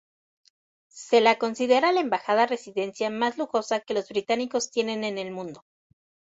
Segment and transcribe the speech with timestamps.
[0.89, 5.63] Se la considera la embajada-residencia más lujosa que los británicos tienen en el mundo.